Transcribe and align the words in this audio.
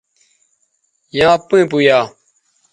یاں 1.17 1.35
پیئں 1.47 1.65
پویا 1.71 1.99